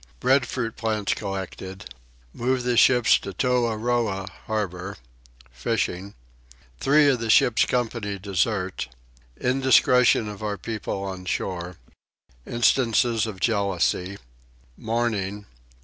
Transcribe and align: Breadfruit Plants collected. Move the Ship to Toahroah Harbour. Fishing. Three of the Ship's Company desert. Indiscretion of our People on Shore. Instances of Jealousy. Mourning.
Breadfruit 0.19 0.77
Plants 0.77 1.13
collected. 1.13 1.93
Move 2.33 2.63
the 2.63 2.75
Ship 2.75 3.05
to 3.05 3.33
Toahroah 3.33 4.27
Harbour. 4.47 4.97
Fishing. 5.51 6.15
Three 6.79 7.07
of 7.07 7.19
the 7.19 7.29
Ship's 7.29 7.65
Company 7.65 8.17
desert. 8.17 8.87
Indiscretion 9.39 10.27
of 10.27 10.41
our 10.41 10.57
People 10.57 11.03
on 11.03 11.25
Shore. 11.25 11.77
Instances 12.47 13.27
of 13.27 13.39
Jealousy. 13.39 14.17
Mourning. 14.75 15.45